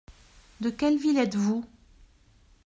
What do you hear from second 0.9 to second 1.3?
ville